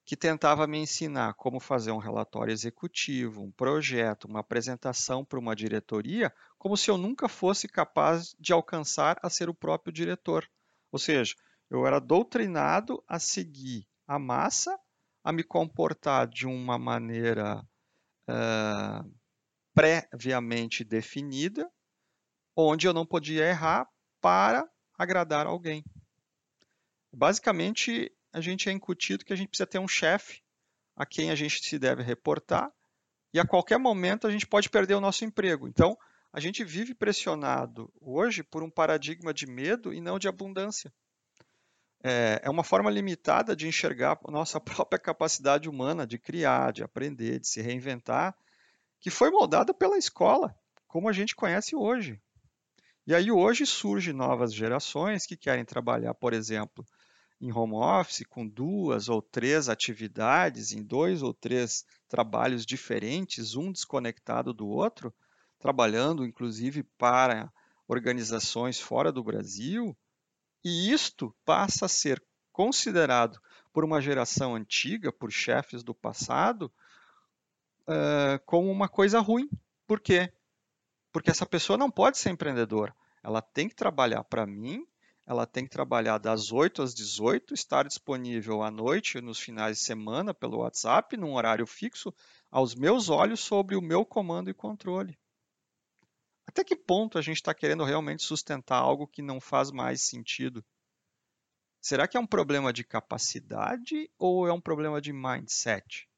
que 0.05 0.15
tentava 0.15 0.67
me 0.67 0.77
ensinar 0.77 1.33
como 1.33 1.59
fazer 1.59 1.91
um 1.91 1.97
relatório 1.97 2.53
executivo, 2.53 3.43
um 3.43 3.51
projeto, 3.51 4.27
uma 4.27 4.41
apresentação 4.41 5.25
para 5.25 5.39
uma 5.39 5.57
diretoria, 5.57 6.31
como 6.59 6.77
se 6.77 6.91
eu 6.91 6.99
nunca 6.99 7.31
fosse 7.31 7.67
capaz 7.67 8.37
de 8.39 8.53
alcançar 8.53 9.19
a 9.23 9.31
ser 9.31 9.49
o 9.49 9.55
próprio 9.55 9.91
diretor. 9.91 10.47
Ou 10.93 10.99
seja, 10.99 11.35
eu 11.71 11.87
era 11.87 11.99
doutrinado 11.99 13.03
a 13.09 13.19
seguir 13.19 13.89
a 14.07 14.19
massa, 14.19 14.79
a 15.25 15.33
me 15.33 15.43
comportar 15.43 16.27
de 16.29 16.47
uma 16.47 16.79
maneira 16.79 17.67
uh, 18.31 19.11
previamente 19.75 20.85
definida, 20.85 21.71
onde 22.57 22.87
eu 22.87 22.93
não 22.93 23.05
podia 23.05 23.45
errar 23.47 23.89
para 24.21 24.69
agradar 24.97 25.47
alguém. 25.47 25.85
Basicamente, 27.13 28.13
a 28.33 28.41
gente 28.41 28.69
é 28.69 28.73
incutido 28.73 29.25
que 29.25 29.33
a 29.33 29.37
gente 29.37 29.49
precisa 29.49 29.67
ter 29.67 29.79
um 29.79 29.89
chefe 29.89 30.43
a 30.97 31.05
quem 31.05 31.31
a 31.31 31.35
gente 31.35 31.63
se 31.63 31.79
deve 31.79 32.03
reportar 32.03 32.71
e 33.33 33.41
a 33.41 33.47
qualquer 33.47 33.79
momento 33.79 34.27
a 34.27 34.31
gente 34.31 34.47
pode 34.47 34.69
perder 34.69 34.95
o 34.95 35.01
nosso 35.01 35.25
emprego. 35.25 35.67
Então, 35.67 35.97
a 36.33 36.39
gente 36.39 36.63
vive 36.63 36.95
pressionado 36.95 37.93
hoje 38.01 38.43
por 38.43 38.63
um 38.63 38.71
paradigma 38.71 39.35
de 39.35 39.47
medo 39.47 39.93
e 39.93 40.01
não 40.01 40.19
de 40.19 40.29
abundância. 40.29 40.93
É, 42.03 42.41
é 42.45 42.51
uma 42.51 42.65
forma 42.65 42.91
limitada 42.91 43.55
de 43.55 43.69
enxergar 43.69 44.19
a 44.25 44.31
nossa 44.31 44.59
própria 44.61 44.99
capacidade 44.99 45.69
humana 45.69 46.07
de 46.07 46.19
criar, 46.19 46.73
de 46.73 46.83
aprender, 46.83 47.39
de 47.39 47.49
se 47.49 47.61
reinventar, 47.61 48.35
que 49.01 49.11
foi 49.11 49.31
moldada 49.31 49.73
pela 49.73 49.99
escola, 49.99 50.55
como 50.87 51.09
a 51.09 51.13
gente 51.13 51.35
conhece 51.35 51.77
hoje. 51.77 52.21
E 53.07 53.15
aí 53.15 53.31
hoje 53.31 53.67
surgem 53.67 54.15
novas 54.15 54.55
gerações 54.55 55.27
que 55.27 55.37
querem 55.37 55.65
trabalhar, 55.65 56.15
por 56.15 56.33
exemplo, 56.33 56.85
em 57.41 57.51
home 57.51 57.75
office 57.75 58.25
com 58.29 58.47
duas 58.47 59.09
ou 59.09 59.23
três 59.23 59.69
atividades, 59.69 60.73
em 60.73 60.83
dois 60.83 61.23
ou 61.23 61.33
três 61.33 61.85
trabalhos 62.09 62.67
diferentes, 62.67 63.57
um 63.57 63.73
desconectado 63.73 64.53
do 64.53 64.69
outro, 64.69 65.13
trabalhando 65.59 66.25
inclusive 66.25 66.83
para 66.83 67.51
organizações 67.89 68.79
fora 68.79 69.11
do 69.11 69.25
Brasil, 69.25 69.97
e 70.65 70.93
isto 70.93 71.35
passa 71.45 71.87
a 71.87 71.89
ser 71.89 72.23
considerado 72.53 73.41
por 73.73 73.85
uma 73.85 74.01
geração 74.01 74.55
antiga, 74.55 75.13
por 75.13 75.31
chefes 75.31 75.83
do 75.83 75.95
passado, 75.95 76.73
uh, 77.83 78.39
como 78.45 78.71
uma 78.71 78.89
coisa 78.89 79.21
ruim. 79.21 79.49
Por 79.87 80.01
quê? 80.01 80.33
Porque 81.13 81.31
essa 81.31 81.47
pessoa 81.47 81.77
não 81.77 81.91
pode 81.91 82.19
ser 82.19 82.31
empreendedora. 82.31 82.95
Ela 83.23 83.41
tem 83.41 83.69
que 83.69 83.75
trabalhar 83.75 84.25
para 84.25 84.47
mim 84.47 84.87
ela 85.31 85.47
tem 85.47 85.63
que 85.63 85.71
trabalhar 85.71 86.19
das 86.19 86.51
8 86.51 86.83
às 86.83 86.93
18, 86.93 87.55
estar 87.55 87.87
disponível 87.87 88.65
à 88.65 88.71
noite, 88.71 89.21
nos 89.21 89.39
finais 89.39 89.79
de 89.79 89.85
semana, 89.85 90.35
pelo 90.35 90.59
WhatsApp, 90.59 91.17
num 91.17 91.35
horário 91.35 91.65
fixo, 91.69 92.13
aos 92.51 92.75
meus 92.75 93.09
olhos, 93.09 93.39
sobre 93.39 93.77
o 93.77 93.81
meu 93.81 94.05
comando 94.05 94.51
e 94.51 94.55
controle. 94.55 95.17
Até 96.51 96.65
que 96.65 96.75
ponto 96.75 97.17
a 97.17 97.23
gente 97.23 97.37
está 97.37 97.55
querendo 97.55 97.85
realmente 97.85 98.25
sustentar 98.25 98.79
algo 98.79 99.07
que 99.07 99.23
não 99.23 99.41
faz 99.41 99.71
mais 99.71 100.03
sentido? 100.03 100.65
Será 101.81 102.09
que 102.09 102.17
é 102.17 102.21
um 102.21 102.27
problema 102.27 102.73
de 102.73 102.83
capacidade 102.83 104.11
ou 104.19 104.49
é 104.49 104.53
um 104.53 104.61
problema 104.61 105.01
de 105.01 105.13
mindset? 105.13 106.09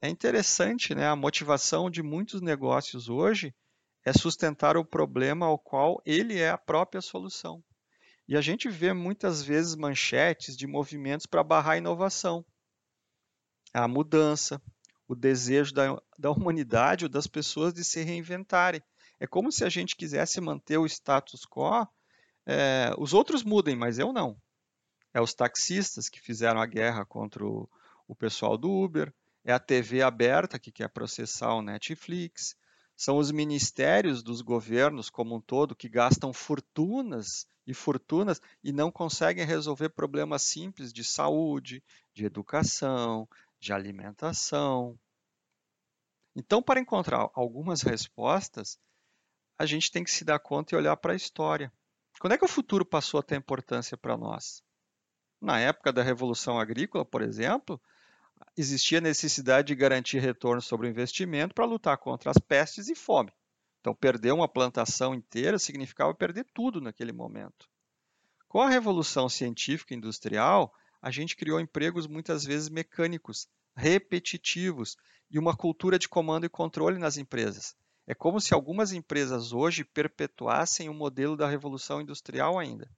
É 0.00 0.08
interessante, 0.08 0.94
né? 0.94 1.08
A 1.08 1.16
motivação 1.16 1.90
de 1.90 2.04
muitos 2.04 2.40
negócios 2.40 3.08
hoje 3.08 3.52
é 4.04 4.12
sustentar 4.12 4.76
o 4.76 4.84
problema 4.84 5.46
ao 5.46 5.58
qual 5.58 6.00
ele 6.06 6.38
é 6.38 6.50
a 6.50 6.56
própria 6.56 7.00
solução. 7.00 7.64
E 8.28 8.36
a 8.36 8.40
gente 8.40 8.68
vê 8.68 8.92
muitas 8.92 9.42
vezes 9.42 9.74
manchetes 9.74 10.56
de 10.56 10.68
movimentos 10.68 11.26
para 11.26 11.42
barrar 11.42 11.72
a 11.72 11.78
inovação, 11.78 12.46
a 13.74 13.88
mudança, 13.88 14.62
o 15.08 15.16
desejo 15.16 15.74
da, 15.74 16.00
da 16.16 16.30
humanidade 16.30 17.06
ou 17.06 17.08
das 17.08 17.26
pessoas 17.26 17.74
de 17.74 17.82
se 17.82 18.04
reinventarem. 18.04 18.80
É 19.22 19.26
como 19.28 19.52
se 19.52 19.64
a 19.64 19.68
gente 19.68 19.94
quisesse 19.94 20.40
manter 20.40 20.78
o 20.78 20.84
status 20.84 21.46
quo, 21.46 21.86
é, 22.44 22.92
os 22.98 23.14
outros 23.14 23.44
mudem, 23.44 23.76
mas 23.76 23.96
eu 24.00 24.12
não. 24.12 24.36
é 25.14 25.20
os 25.20 25.32
taxistas 25.32 26.08
que 26.08 26.20
fizeram 26.20 26.60
a 26.60 26.66
guerra 26.66 27.06
contra 27.06 27.46
o, 27.46 27.70
o 28.08 28.16
pessoal 28.16 28.58
do 28.58 28.68
Uber, 28.68 29.14
é 29.44 29.52
a 29.52 29.60
TV 29.60 30.02
aberta 30.02 30.58
que 30.58 30.72
quer 30.72 30.88
processar 30.88 31.54
o 31.54 31.62
Netflix, 31.62 32.56
são 32.96 33.16
os 33.16 33.30
ministérios 33.30 34.24
dos 34.24 34.40
governos 34.40 35.08
como 35.08 35.36
um 35.36 35.40
todo 35.40 35.76
que 35.76 35.88
gastam 35.88 36.32
fortunas 36.32 37.46
e 37.64 37.72
fortunas 37.72 38.42
e 38.60 38.72
não 38.72 38.90
conseguem 38.90 39.46
resolver 39.46 39.90
problemas 39.90 40.42
simples 40.42 40.92
de 40.92 41.04
saúde, 41.04 41.80
de 42.12 42.24
educação, 42.24 43.28
de 43.60 43.72
alimentação. 43.72 44.98
Então, 46.34 46.60
para 46.60 46.80
encontrar 46.80 47.30
algumas 47.34 47.82
respostas, 47.82 48.80
a 49.58 49.66
gente 49.66 49.90
tem 49.90 50.02
que 50.02 50.10
se 50.10 50.24
dar 50.24 50.38
conta 50.38 50.74
e 50.74 50.78
olhar 50.78 50.96
para 50.96 51.12
a 51.12 51.16
história. 51.16 51.72
Quando 52.18 52.34
é 52.34 52.38
que 52.38 52.44
o 52.44 52.48
futuro 52.48 52.84
passou 52.84 53.20
a 53.20 53.22
ter 53.22 53.36
importância 53.36 53.96
para 53.96 54.16
nós? 54.16 54.62
Na 55.40 55.58
época 55.58 55.92
da 55.92 56.02
Revolução 56.02 56.58
Agrícola, 56.58 57.04
por 57.04 57.20
exemplo, 57.20 57.80
existia 58.56 59.00
necessidade 59.00 59.68
de 59.68 59.74
garantir 59.74 60.18
retorno 60.18 60.62
sobre 60.62 60.86
o 60.86 60.90
investimento 60.90 61.54
para 61.54 61.64
lutar 61.64 61.98
contra 61.98 62.30
as 62.30 62.38
pestes 62.38 62.88
e 62.88 62.94
fome. 62.94 63.32
Então, 63.80 63.94
perder 63.94 64.32
uma 64.32 64.46
plantação 64.48 65.14
inteira 65.14 65.58
significava 65.58 66.14
perder 66.14 66.46
tudo 66.54 66.80
naquele 66.80 67.12
momento. 67.12 67.68
Com 68.46 68.60
a 68.60 68.68
revolução 68.68 69.28
científica 69.28 69.92
e 69.92 69.96
industrial, 69.96 70.72
a 71.00 71.10
gente 71.10 71.34
criou 71.34 71.58
empregos 71.58 72.06
muitas 72.06 72.44
vezes 72.44 72.68
mecânicos, 72.68 73.48
repetitivos 73.74 74.96
e 75.28 75.38
uma 75.38 75.56
cultura 75.56 75.98
de 75.98 76.08
comando 76.08 76.46
e 76.46 76.48
controle 76.48 76.98
nas 76.98 77.16
empresas. 77.16 77.74
É 78.06 78.14
como 78.14 78.40
se 78.40 78.52
algumas 78.52 78.92
empresas 78.92 79.52
hoje 79.52 79.84
perpetuassem 79.84 80.88
o 80.88 80.94
modelo 80.94 81.36
da 81.36 81.48
revolução 81.48 82.00
industrial 82.00 82.58
ainda. 82.58 82.90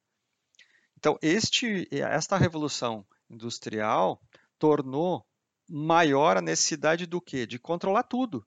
Então, 0.97 1.19
este, 1.21 1.89
esta 1.91 2.37
revolução 2.37 3.05
industrial 3.29 4.21
tornou 4.59 5.27
maior 5.69 6.37
a 6.37 6.43
necessidade 6.43 7.07
do 7.07 7.21
quê? 7.21 7.47
De 7.47 7.59
controlar 7.59 8.05
tudo 8.05 8.47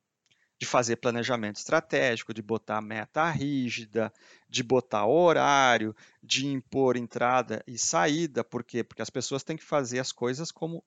de 0.59 0.65
fazer 0.65 0.95
planejamento 0.95 1.57
estratégico, 1.57 2.33
de 2.33 2.41
botar 2.41 2.81
meta 2.81 3.29
rígida, 3.29 4.11
de 4.49 4.63
botar 4.63 5.05
horário, 5.05 5.95
de 6.21 6.47
impor 6.47 6.97
entrada 6.97 7.63
e 7.67 7.77
saída. 7.77 8.43
Por 8.43 8.63
quê? 8.63 8.83
Porque 8.83 9.01
as 9.01 9.09
pessoas 9.09 9.43
têm 9.43 9.55
que 9.55 9.63
fazer 9.63 9.99
as 9.99 10.11
coisas 10.11 10.51
como 10.51 10.83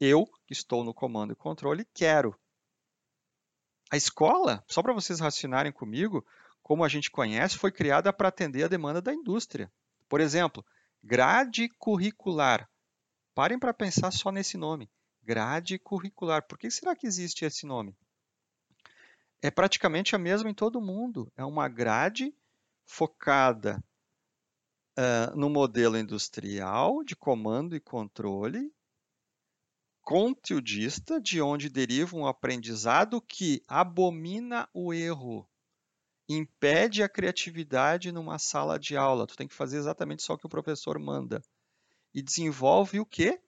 eu, 0.00 0.26
que 0.46 0.52
estou 0.52 0.84
no 0.84 0.92
comando 0.92 1.32
e 1.32 1.36
controle, 1.36 1.86
quero. 1.94 2.38
A 3.90 3.96
escola, 3.96 4.62
só 4.66 4.82
para 4.82 4.92
vocês 4.92 5.20
raciocinarem 5.20 5.72
comigo, 5.72 6.24
como 6.62 6.84
a 6.84 6.88
gente 6.88 7.10
conhece, 7.10 7.56
foi 7.56 7.72
criada 7.72 8.12
para 8.12 8.28
atender 8.28 8.64
a 8.64 8.68
demanda 8.68 9.00
da 9.00 9.14
indústria. 9.14 9.72
Por 10.08 10.20
exemplo, 10.20 10.64
grade 11.02 11.68
curricular. 11.78 12.68
Parem 13.34 13.58
para 13.58 13.72
pensar 13.72 14.10
só 14.10 14.30
nesse 14.30 14.56
nome. 14.56 14.90
Grade 15.22 15.78
curricular. 15.78 16.42
Por 16.42 16.58
que 16.58 16.70
será 16.70 16.94
que 16.94 17.06
existe 17.06 17.44
esse 17.44 17.64
nome? 17.64 17.96
é 19.40 19.50
praticamente 19.50 20.16
a 20.16 20.18
mesma 20.18 20.50
em 20.50 20.54
todo 20.54 20.80
mundo. 20.80 21.30
É 21.36 21.44
uma 21.44 21.68
grade 21.68 22.34
focada 22.84 23.82
uh, 24.98 25.36
no 25.36 25.48
modelo 25.48 25.96
industrial 25.96 27.04
de 27.04 27.14
comando 27.14 27.76
e 27.76 27.80
controle, 27.80 28.72
conteudista, 30.08 31.20
de 31.20 31.42
onde 31.42 31.68
deriva 31.68 32.16
um 32.16 32.26
aprendizado 32.26 33.20
que 33.20 33.62
abomina 33.68 34.66
o 34.72 34.94
erro, 34.94 35.46
impede 36.26 37.02
a 37.02 37.08
criatividade 37.10 38.10
numa 38.10 38.38
sala 38.38 38.78
de 38.78 38.96
aula. 38.96 39.26
Tu 39.26 39.36
tem 39.36 39.46
que 39.46 39.54
fazer 39.54 39.76
exatamente 39.76 40.22
só 40.22 40.32
o 40.32 40.38
que 40.38 40.46
o 40.46 40.48
professor 40.48 40.98
manda. 40.98 41.42
E 42.14 42.22
desenvolve 42.22 42.98
o 42.98 43.04
quê? 43.04 43.38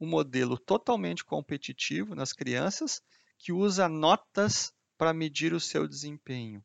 Um 0.00 0.08
modelo 0.08 0.58
totalmente 0.58 1.22
competitivo 1.22 2.14
nas 2.14 2.32
crianças 2.32 3.02
que 3.36 3.52
usa 3.52 3.86
notas 3.86 4.72
para 4.96 5.12
medir 5.12 5.52
o 5.52 5.60
seu 5.60 5.86
desempenho. 5.86 6.64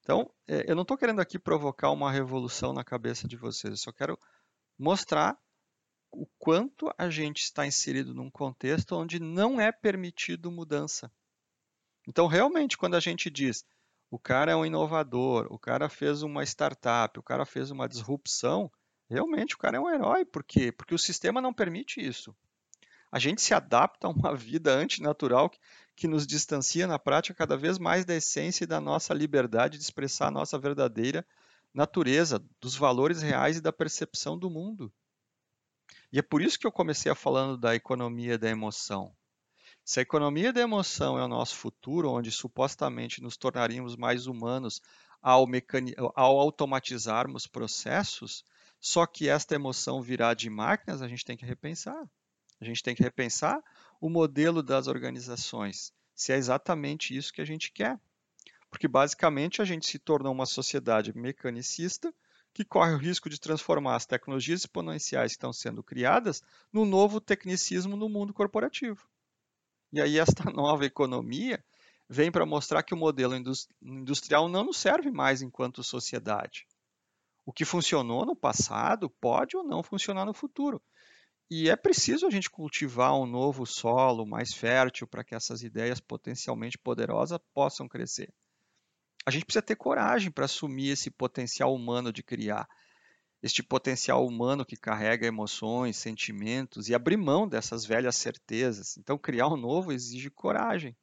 Então, 0.00 0.30
é, 0.46 0.70
eu 0.70 0.74
não 0.74 0.82
estou 0.82 0.98
querendo 0.98 1.22
aqui 1.22 1.38
provocar 1.38 1.90
uma 1.90 2.12
revolução 2.12 2.74
na 2.74 2.84
cabeça 2.84 3.26
de 3.26 3.38
vocês, 3.38 3.72
eu 3.72 3.78
só 3.78 3.92
quero 3.92 4.18
mostrar 4.78 5.38
o 6.14 6.26
quanto 6.38 6.92
a 6.96 7.10
gente 7.10 7.42
está 7.42 7.66
inserido 7.66 8.14
num 8.14 8.30
contexto 8.30 8.96
onde 8.96 9.18
não 9.18 9.60
é 9.60 9.72
permitido 9.72 10.50
mudança. 10.50 11.10
Então, 12.06 12.26
realmente, 12.26 12.76
quando 12.76 12.94
a 12.94 13.00
gente 13.00 13.30
diz 13.30 13.64
o 14.10 14.18
cara 14.18 14.52
é 14.52 14.56
um 14.56 14.64
inovador, 14.64 15.48
o 15.50 15.58
cara 15.58 15.88
fez 15.88 16.22
uma 16.22 16.44
startup, 16.44 17.18
o 17.18 17.22
cara 17.22 17.44
fez 17.44 17.72
uma 17.72 17.88
disrupção, 17.88 18.70
realmente 19.10 19.56
o 19.56 19.58
cara 19.58 19.76
é 19.76 19.80
um 19.80 19.90
herói. 19.90 20.24
Por 20.24 20.44
quê? 20.44 20.70
Porque 20.70 20.94
o 20.94 20.98
sistema 20.98 21.40
não 21.40 21.52
permite 21.52 22.00
isso. 22.00 22.32
A 23.10 23.18
gente 23.18 23.42
se 23.42 23.54
adapta 23.54 24.06
a 24.06 24.10
uma 24.10 24.34
vida 24.36 24.72
antinatural 24.72 25.50
que, 25.50 25.58
que 25.96 26.06
nos 26.06 26.28
distancia 26.28 26.86
na 26.86 26.96
prática 26.96 27.34
cada 27.34 27.56
vez 27.56 27.76
mais 27.76 28.04
da 28.04 28.14
essência 28.14 28.62
e 28.62 28.68
da 28.68 28.80
nossa 28.80 29.12
liberdade 29.12 29.78
de 29.78 29.82
expressar 29.84 30.28
a 30.28 30.30
nossa 30.30 30.56
verdadeira 30.58 31.26
natureza, 31.72 32.40
dos 32.60 32.76
valores 32.76 33.20
reais 33.20 33.56
e 33.56 33.60
da 33.60 33.72
percepção 33.72 34.38
do 34.38 34.48
mundo. 34.48 34.92
E 36.14 36.18
é 36.20 36.22
por 36.22 36.40
isso 36.40 36.56
que 36.60 36.64
eu 36.64 36.70
comecei 36.70 37.10
a 37.10 37.14
falando 37.16 37.58
da 37.58 37.74
economia 37.74 38.38
da 38.38 38.48
emoção. 38.48 39.12
Se 39.84 39.98
a 39.98 40.02
economia 40.02 40.52
da 40.52 40.60
emoção 40.60 41.18
é 41.18 41.24
o 41.24 41.26
nosso 41.26 41.56
futuro, 41.56 42.08
onde 42.08 42.30
supostamente 42.30 43.20
nos 43.20 43.36
tornaríamos 43.36 43.96
mais 43.96 44.28
humanos 44.28 44.80
ao, 45.20 45.44
ao 46.14 46.38
automatizarmos 46.38 47.48
processos, 47.48 48.44
só 48.80 49.06
que 49.06 49.28
esta 49.28 49.56
emoção 49.56 50.00
virá 50.00 50.34
de 50.34 50.48
máquinas, 50.48 51.02
a 51.02 51.08
gente 51.08 51.24
tem 51.24 51.36
que 51.36 51.44
repensar. 51.44 52.08
A 52.60 52.64
gente 52.64 52.80
tem 52.80 52.94
que 52.94 53.02
repensar 53.02 53.60
o 54.00 54.08
modelo 54.08 54.62
das 54.62 54.86
organizações, 54.86 55.92
se 56.14 56.32
é 56.32 56.36
exatamente 56.36 57.16
isso 57.16 57.32
que 57.32 57.40
a 57.40 57.44
gente 57.44 57.72
quer. 57.72 57.98
Porque 58.70 58.86
basicamente 58.86 59.60
a 59.60 59.64
gente 59.64 59.84
se 59.84 59.98
tornou 59.98 60.32
uma 60.32 60.46
sociedade 60.46 61.12
mecanicista 61.12 62.14
que 62.54 62.64
corre 62.64 62.94
o 62.94 62.98
risco 62.98 63.28
de 63.28 63.40
transformar 63.40 63.96
as 63.96 64.06
tecnologias 64.06 64.60
exponenciais 64.60 65.32
que 65.32 65.36
estão 65.36 65.52
sendo 65.52 65.82
criadas 65.82 66.40
num 66.72 66.84
novo 66.84 67.20
tecnicismo 67.20 67.96
no 67.96 68.08
mundo 68.08 68.32
corporativo. 68.32 69.06
E 69.92 70.00
aí 70.00 70.18
esta 70.18 70.44
nova 70.52 70.86
economia 70.86 71.62
vem 72.08 72.30
para 72.30 72.46
mostrar 72.46 72.84
que 72.84 72.94
o 72.94 72.96
modelo 72.96 73.34
industrial 73.82 74.48
não 74.48 74.64
nos 74.64 74.76
serve 74.76 75.10
mais 75.10 75.42
enquanto 75.42 75.82
sociedade. 75.82 76.64
O 77.44 77.52
que 77.52 77.64
funcionou 77.64 78.24
no 78.24 78.36
passado 78.36 79.10
pode 79.10 79.56
ou 79.56 79.64
não 79.64 79.82
funcionar 79.82 80.24
no 80.24 80.32
futuro. 80.32 80.80
E 81.50 81.68
é 81.68 81.76
preciso 81.76 82.26
a 82.26 82.30
gente 82.30 82.48
cultivar 82.48 83.14
um 83.14 83.26
novo 83.26 83.66
solo 83.66 84.24
mais 84.24 84.54
fértil 84.54 85.06
para 85.06 85.24
que 85.24 85.34
essas 85.34 85.62
ideias 85.62 86.00
potencialmente 86.00 86.78
poderosas 86.78 87.38
possam 87.52 87.88
crescer. 87.88 88.32
A 89.26 89.30
gente 89.30 89.44
precisa 89.44 89.62
ter 89.62 89.76
coragem 89.76 90.30
para 90.30 90.44
assumir 90.44 90.90
esse 90.90 91.10
potencial 91.10 91.74
humano 91.74 92.12
de 92.12 92.22
criar, 92.22 92.68
este 93.42 93.62
potencial 93.62 94.26
humano 94.26 94.64
que 94.64 94.76
carrega 94.76 95.26
emoções, 95.26 95.96
sentimentos 95.96 96.88
e 96.88 96.94
abrir 96.94 97.16
mão 97.16 97.48
dessas 97.48 97.84
velhas 97.84 98.16
certezas. 98.16 98.96
Então, 98.98 99.18
criar 99.18 99.48
um 99.48 99.56
novo 99.56 99.92
exige 99.92 100.30
coragem. 100.30 100.96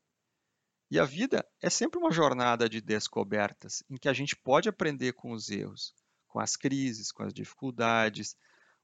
E 0.89 0.99
a 0.99 1.05
vida 1.05 1.47
é 1.61 1.69
sempre 1.69 1.97
uma 1.99 2.11
jornada 2.11 2.67
de 2.67 2.81
descobertas, 2.81 3.81
em 3.89 3.95
que 3.95 4.09
a 4.09 4.13
gente 4.13 4.35
pode 4.35 4.67
aprender 4.67 5.13
com 5.13 5.31
os 5.31 5.49
erros, 5.49 5.95
com 6.27 6.39
as 6.39 6.55
crises, 6.55 7.11
com 7.11 7.23
as 7.23 7.33
dificuldades, 7.33 8.35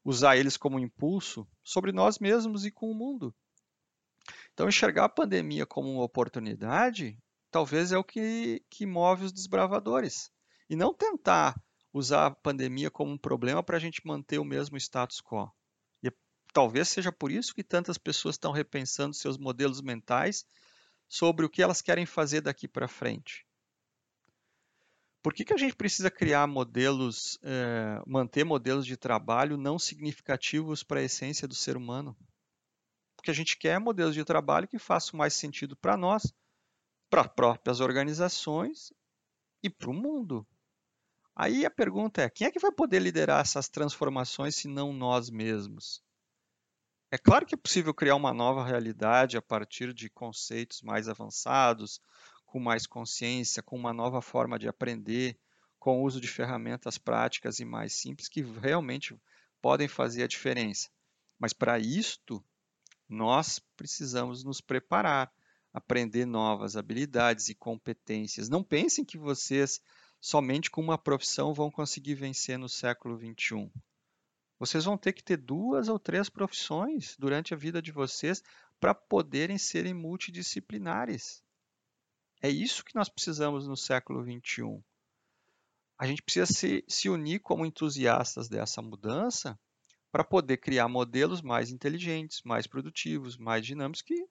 usar 0.04 0.36
eles 0.36 0.56
como 0.56 0.78
impulso 0.78 1.46
sobre 1.62 1.92
nós 1.92 2.18
mesmos 2.18 2.64
e 2.64 2.70
com 2.70 2.90
o 2.90 2.94
mundo. 2.94 3.34
Então, 4.52 4.68
enxergar 4.68 5.04
a 5.04 5.08
pandemia 5.08 5.66
como 5.66 5.90
uma 5.92 6.02
oportunidade 6.02 7.18
talvez 7.50 7.92
é 7.92 7.98
o 7.98 8.04
que, 8.04 8.62
que 8.70 8.86
move 8.86 9.24
os 9.24 9.32
desbravadores. 9.32 10.30
E 10.68 10.76
não 10.76 10.92
tentar 10.92 11.54
usar 11.92 12.26
a 12.26 12.30
pandemia 12.30 12.90
como 12.90 13.12
um 13.12 13.18
problema 13.18 13.62
para 13.62 13.76
a 13.76 13.80
gente 13.80 14.06
manter 14.06 14.38
o 14.38 14.44
mesmo 14.44 14.76
status 14.76 15.20
quo. 15.20 15.50
E 16.02 16.12
talvez 16.52 16.88
seja 16.88 17.10
por 17.10 17.30
isso 17.30 17.54
que 17.54 17.64
tantas 17.64 17.98
pessoas 17.98 18.34
estão 18.34 18.52
repensando 18.52 19.14
seus 19.14 19.38
modelos 19.38 19.80
mentais 19.80 20.44
sobre 21.08 21.46
o 21.46 21.48
que 21.48 21.62
elas 21.62 21.80
querem 21.80 22.04
fazer 22.04 22.42
daqui 22.42 22.68
para 22.68 22.86
frente. 22.86 23.46
Por 25.22 25.34
que, 25.34 25.44
que 25.44 25.52
a 25.52 25.56
gente 25.56 25.74
precisa 25.74 26.10
criar 26.10 26.46
modelos, 26.46 27.38
é, 27.42 28.00
manter 28.06 28.44
modelos 28.44 28.86
de 28.86 28.96
trabalho 28.96 29.56
não 29.56 29.78
significativos 29.78 30.82
para 30.82 31.00
a 31.00 31.02
essência 31.02 31.48
do 31.48 31.54
ser 31.54 31.76
humano? 31.76 32.16
Porque 33.16 33.30
a 33.30 33.34
gente 33.34 33.58
quer 33.58 33.80
modelos 33.80 34.14
de 34.14 34.24
trabalho 34.24 34.68
que 34.68 34.78
façam 34.78 35.18
mais 35.18 35.34
sentido 35.34 35.76
para 35.76 35.96
nós, 35.96 36.32
para 37.08 37.22
as 37.22 37.28
próprias 37.28 37.80
organizações 37.80 38.92
e 39.62 39.70
para 39.70 39.90
o 39.90 39.94
mundo. 39.94 40.46
Aí 41.34 41.64
a 41.64 41.70
pergunta 41.70 42.22
é: 42.22 42.30
quem 42.30 42.46
é 42.46 42.50
que 42.50 42.58
vai 42.58 42.72
poder 42.72 43.00
liderar 43.00 43.40
essas 43.40 43.68
transformações 43.68 44.56
se 44.56 44.68
não 44.68 44.92
nós 44.92 45.30
mesmos? 45.30 46.02
É 47.10 47.16
claro 47.16 47.46
que 47.46 47.54
é 47.54 47.58
possível 47.58 47.94
criar 47.94 48.16
uma 48.16 48.34
nova 48.34 48.62
realidade 48.62 49.36
a 49.36 49.42
partir 49.42 49.94
de 49.94 50.10
conceitos 50.10 50.82
mais 50.82 51.08
avançados, 51.08 52.00
com 52.44 52.60
mais 52.60 52.86
consciência, 52.86 53.62
com 53.62 53.76
uma 53.76 53.94
nova 53.94 54.20
forma 54.20 54.58
de 54.58 54.68
aprender, 54.68 55.38
com 55.78 56.02
o 56.02 56.04
uso 56.04 56.20
de 56.20 56.28
ferramentas 56.28 56.98
práticas 56.98 57.60
e 57.60 57.64
mais 57.64 57.94
simples 57.94 58.28
que 58.28 58.42
realmente 58.42 59.18
podem 59.62 59.88
fazer 59.88 60.24
a 60.24 60.28
diferença. 60.28 60.90
Mas 61.38 61.52
para 61.52 61.78
isto, 61.78 62.44
nós 63.08 63.58
precisamos 63.76 64.44
nos 64.44 64.60
preparar, 64.60 65.32
aprender 65.72 66.24
novas 66.26 66.76
habilidades 66.76 67.48
e 67.48 67.54
competências. 67.54 68.48
Não 68.48 68.62
pensem 68.62 69.04
que 69.04 69.18
vocês 69.18 69.80
somente 70.20 70.70
com 70.70 70.80
uma 70.80 70.98
profissão 70.98 71.54
vão 71.54 71.70
conseguir 71.70 72.14
vencer 72.14 72.58
no 72.58 72.68
século 72.68 73.16
21. 73.16 73.70
Vocês 74.58 74.84
vão 74.84 74.98
ter 74.98 75.12
que 75.12 75.22
ter 75.22 75.36
duas 75.36 75.88
ou 75.88 75.98
três 75.98 76.28
profissões 76.28 77.16
durante 77.18 77.54
a 77.54 77.56
vida 77.56 77.80
de 77.80 77.92
vocês 77.92 78.42
para 78.80 78.94
poderem 78.94 79.56
serem 79.56 79.94
multidisciplinares. 79.94 81.42
É 82.42 82.48
isso 82.48 82.84
que 82.84 82.94
nós 82.94 83.08
precisamos 83.08 83.66
no 83.66 83.76
século 83.76 84.22
21. 84.22 84.82
A 85.96 86.06
gente 86.06 86.22
precisa 86.22 86.46
se, 86.46 86.84
se 86.88 87.08
unir 87.08 87.40
como 87.40 87.66
entusiastas 87.66 88.48
dessa 88.48 88.80
mudança 88.80 89.58
para 90.10 90.24
poder 90.24 90.58
criar 90.58 90.88
modelos 90.88 91.42
mais 91.42 91.70
inteligentes, 91.70 92.40
mais 92.44 92.66
produtivos, 92.66 93.36
mais 93.36 93.66
dinâmicos 93.66 94.02
que, 94.02 94.26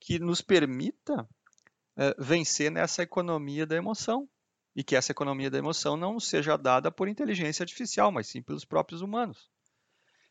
que 0.00 0.18
nos 0.18 0.40
permita 0.40 1.28
é, 1.96 2.14
vencer 2.18 2.70
nessa 2.70 3.02
economia 3.02 3.66
da 3.66 3.76
emoção 3.76 4.28
e 4.74 4.84
que 4.84 4.94
essa 4.94 5.10
economia 5.10 5.50
da 5.50 5.58
emoção 5.58 5.96
não 5.96 6.20
seja 6.20 6.56
dada 6.56 6.90
por 6.90 7.08
inteligência 7.08 7.62
artificial, 7.62 8.12
mas 8.12 8.28
sim 8.28 8.40
pelos 8.40 8.64
próprios 8.64 9.02
humanos. 9.02 9.50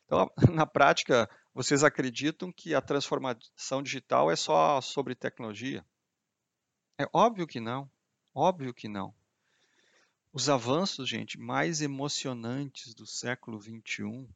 Então, 0.06 0.32
na 0.54 0.66
prática, 0.66 1.30
vocês 1.54 1.84
acreditam 1.84 2.52
que 2.52 2.74
a 2.74 2.82
transformação 2.82 3.84
digital 3.84 4.32
é 4.32 4.36
só 4.36 4.80
sobre 4.80 5.16
tecnologia? 5.16 5.86
É 6.98 7.06
óbvio 7.14 7.46
que 7.46 7.60
não. 7.60 7.90
Óbvio 8.34 8.74
que 8.74 8.88
não. 8.88 9.14
Os 10.32 10.50
avanços, 10.50 11.10
gente, 11.10 11.38
mais 11.38 11.82
emocionantes 11.82 12.94
do 12.94 13.06
século 13.06 13.60
XXI 13.62 14.30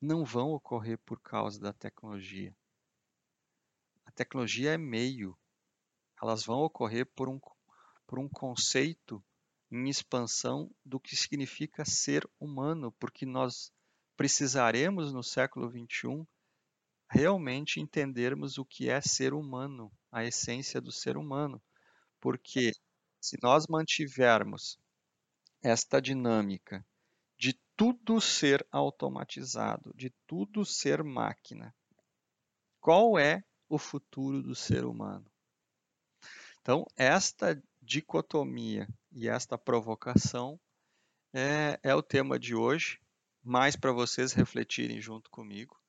não 0.00 0.24
vão 0.24 0.50
ocorrer 0.50 0.98
por 0.98 1.20
causa 1.20 1.58
da 1.58 1.72
tecnologia. 1.72 2.54
Tecnologia 4.20 4.74
é 4.74 4.76
meio. 4.76 5.34
Elas 6.22 6.44
vão 6.44 6.58
ocorrer 6.58 7.06
por 7.06 7.26
um, 7.26 7.40
por 8.06 8.18
um 8.18 8.28
conceito 8.28 9.24
em 9.70 9.88
expansão 9.88 10.70
do 10.84 11.00
que 11.00 11.16
significa 11.16 11.86
ser 11.86 12.28
humano, 12.38 12.92
porque 13.00 13.24
nós 13.24 13.72
precisaremos 14.18 15.10
no 15.10 15.22
século 15.22 15.70
XXI 15.70 16.28
realmente 17.08 17.80
entendermos 17.80 18.58
o 18.58 18.64
que 18.66 18.90
é 18.90 19.00
ser 19.00 19.32
humano, 19.32 19.90
a 20.12 20.22
essência 20.22 20.82
do 20.82 20.92
ser 20.92 21.16
humano. 21.16 21.58
Porque 22.20 22.72
se 23.18 23.38
nós 23.42 23.66
mantivermos 23.68 24.78
esta 25.62 25.98
dinâmica 25.98 26.86
de 27.38 27.58
tudo 27.74 28.20
ser 28.20 28.68
automatizado, 28.70 29.94
de 29.96 30.10
tudo 30.26 30.62
ser 30.62 31.02
máquina, 31.02 31.74
qual 32.82 33.18
é 33.18 33.42
o 33.70 33.78
futuro 33.78 34.42
do 34.42 34.54
ser 34.54 34.84
humano? 34.84 35.24
Então, 36.60 36.84
esta 36.96 37.62
dicotomia 37.80 38.86
e 39.12 39.28
esta 39.28 39.56
provocação 39.56 40.60
é, 41.32 41.78
é 41.82 41.94
o 41.94 42.02
tema 42.02 42.38
de 42.38 42.54
hoje, 42.54 43.00
mais 43.42 43.76
para 43.76 43.92
vocês 43.92 44.32
refletirem 44.32 45.00
junto 45.00 45.30
comigo, 45.30 45.80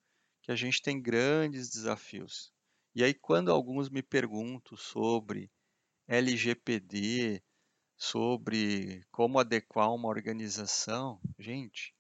que 0.44 0.52
a 0.52 0.56
gente 0.56 0.82
tem 0.82 1.02
grandes 1.02 1.70
desafios. 1.70 2.54
E 2.96 3.04
aí, 3.04 3.14
quando 3.14 3.52
alguns 3.52 3.90
me 3.90 4.04
perguntam 4.04 4.78
sobre 4.78 5.52
LGPD, 6.08 7.44
sobre 7.98 9.04
como 9.12 9.40
adequar 9.40 9.94
uma 9.94 10.08
organização, 10.08 11.20
gente, 11.40 11.96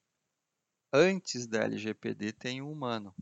antes 0.93 1.47
da 1.47 1.63
LGPD 1.63 2.33
tem 2.33 2.61
um 2.61 2.71
humano. 2.71 3.15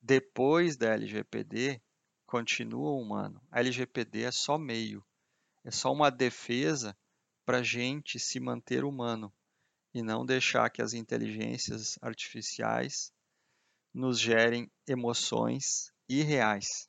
Depois 0.00 0.76
da 0.76 0.92
LGPD, 0.92 1.82
continua 2.28 2.92
humano. 2.92 3.40
A 3.50 3.60
LGPD 3.60 4.24
é 4.24 4.30
só 4.30 4.58
meio, 4.58 5.02
é 5.64 5.70
só 5.70 5.90
uma 5.90 6.10
defesa 6.10 6.96
para 7.44 7.58
a 7.58 7.62
gente 7.62 8.18
se 8.18 8.38
manter 8.38 8.84
humano 8.84 9.32
e 9.94 10.02
não 10.02 10.26
deixar 10.26 10.68
que 10.68 10.82
as 10.82 10.92
inteligências 10.92 11.98
artificiais 12.02 13.10
nos 13.92 14.20
gerem 14.20 14.70
emoções 14.86 15.90
irreais. 16.06 16.86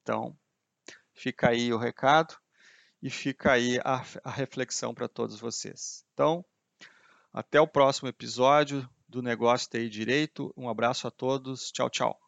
Então, 0.00 0.34
fica 1.12 1.50
aí 1.50 1.70
o 1.70 1.78
recado 1.78 2.34
e 3.02 3.10
fica 3.10 3.52
aí 3.52 3.78
a, 3.84 4.02
a 4.24 4.30
reflexão 4.30 4.94
para 4.94 5.06
todos 5.06 5.38
vocês. 5.38 6.06
Então, 6.14 6.42
até 7.30 7.60
o 7.60 7.68
próximo 7.68 8.08
episódio 8.08 8.88
do 9.06 9.20
Negócio 9.20 9.68
TI 9.68 9.90
Direito. 9.90 10.54
Um 10.56 10.70
abraço 10.70 11.06
a 11.06 11.10
todos. 11.10 11.70
Tchau, 11.70 11.90
tchau. 11.90 12.18